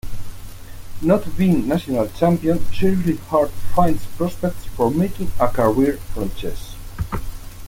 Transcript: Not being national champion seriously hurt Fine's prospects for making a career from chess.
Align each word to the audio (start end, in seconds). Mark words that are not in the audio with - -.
Not 1.03 1.37
being 1.37 1.67
national 1.67 2.07
champion 2.07 2.65
seriously 2.73 3.17
hurt 3.29 3.51
Fine's 3.51 4.03
prospects 4.07 4.65
for 4.65 4.89
making 4.89 5.31
a 5.39 5.47
career 5.47 5.97
from 5.97 6.31
chess. 6.31 6.73